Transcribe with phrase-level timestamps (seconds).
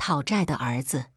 [0.00, 1.10] 讨债的儿子。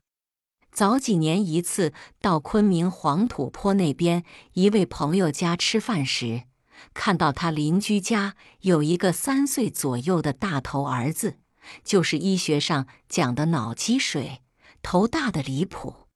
[0.69, 4.25] 早几年一次到昆明黄土坡那边
[4.55, 6.43] 一位朋友家吃饭时，
[6.93, 11.37] 看到他邻居家有一个三岁左右的大头儿子，
[11.85, 14.41] 就是医学上讲的脑积水，
[14.81, 16.07] 头大的离谱。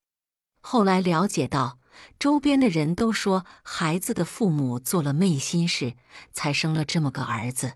[0.60, 1.80] 后来了解到，
[2.20, 5.94] 周边的人都说孩子的父母做了昧心事，
[6.34, 7.76] 才生了这么个儿子。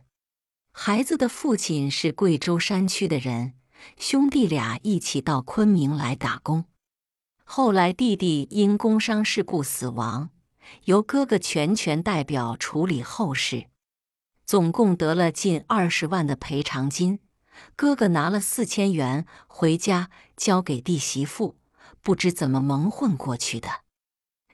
[0.74, 3.54] 孩子的父亲是贵州山区的人，
[3.98, 6.66] 兄弟俩一起到昆明来打工。
[7.44, 10.30] 后来弟弟因工伤事故死亡，
[10.86, 13.66] 由哥哥全权代表处理后事，
[14.46, 17.20] 总共得了近二十万的赔偿金。
[17.76, 21.58] 哥哥拿了四千元回家交给弟媳妇，
[22.02, 23.82] 不知怎么蒙混过去的。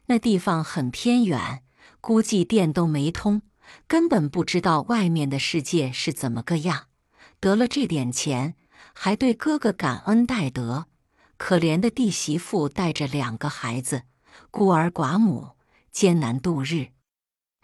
[0.08, 1.64] 那地方很偏远，
[2.02, 3.44] 估计电都没通，
[3.88, 6.88] 根本不知道外面的世界是怎么个样。
[7.40, 8.56] 得了这点钱，
[8.94, 10.88] 还对哥哥感恩戴德。
[11.38, 14.04] 可怜的弟媳妇带着两个孩子，
[14.50, 15.52] 孤儿寡母，
[15.92, 16.88] 艰难度日。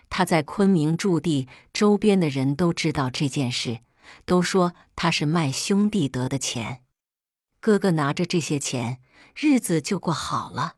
[0.09, 3.79] 他在昆明驻地，周边的人都知道这件事，
[4.25, 6.83] 都说他是卖兄弟得的钱。
[7.59, 9.01] 哥哥拿着这些钱，
[9.35, 10.75] 日子就过好了。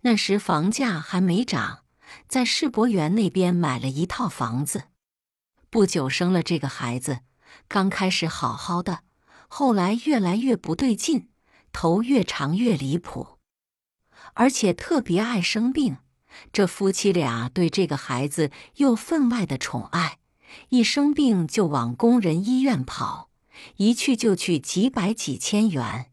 [0.00, 1.84] 那时房价还没涨，
[2.26, 4.84] 在世博园那边买了一套房子。
[5.70, 7.20] 不久生了这个孩子，
[7.68, 9.00] 刚开始好好的，
[9.48, 11.28] 后来越来越不对劲。
[11.70, 13.38] 头越长越离谱，
[14.32, 15.98] 而且特别爱生病。
[16.50, 20.18] 这夫妻俩对这个孩子又分外的宠爱，
[20.70, 23.30] 一生病就往工人医院跑，
[23.76, 26.10] 一去就去几百几千元。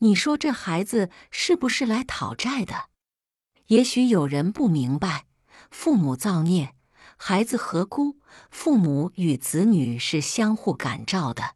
[0.00, 2.90] 你说这孩子是不是来讨债的？
[3.68, 5.26] 也许有人不明白，
[5.70, 6.74] 父母造孽，
[7.16, 8.18] 孩子何辜？
[8.50, 11.54] 父母与子女是相互感召的。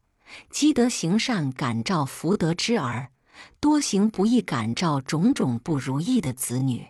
[0.51, 3.09] 积德行善，感召福德之儿；
[3.61, 6.89] 多行不义，感召种种不如意的子女。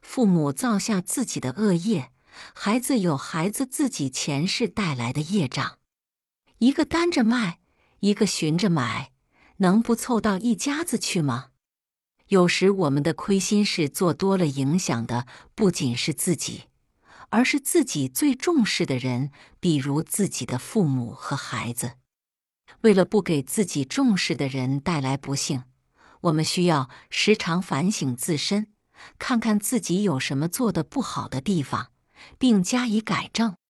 [0.00, 2.10] 父母造下自己的恶业，
[2.54, 5.78] 孩子有孩子自己前世带来的业障。
[6.58, 7.60] 一个担着卖，
[8.00, 9.12] 一个寻着买，
[9.58, 11.50] 能不凑到一家子去吗？
[12.28, 16.64] 有时我们的亏心事做多了，影响的不仅是自己，
[17.30, 19.30] 而是自己最重视的人，
[19.60, 21.92] 比如自己的父母和孩子。
[22.82, 25.64] 为了不给自己重视的人带来不幸，
[26.22, 28.68] 我们需要时常反省自身，
[29.18, 31.88] 看看自己有什么做的不好的地方，
[32.38, 33.56] 并加以改正。